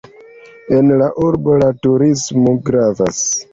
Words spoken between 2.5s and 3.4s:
gravas.